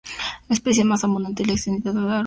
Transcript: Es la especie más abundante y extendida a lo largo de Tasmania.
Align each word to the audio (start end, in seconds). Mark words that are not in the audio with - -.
Es 0.45 0.49
la 0.49 0.55
especie 0.55 0.83
más 0.83 1.03
abundante 1.03 1.43
y 1.45 1.51
extendida 1.51 1.91
a 1.91 1.93
lo 1.93 1.99
largo 1.99 1.99
de 1.99 2.05
Tasmania. 2.13 2.19